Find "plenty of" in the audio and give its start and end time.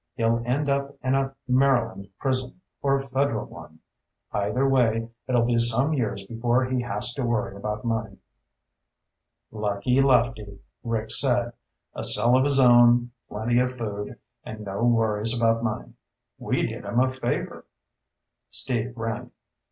13.29-13.73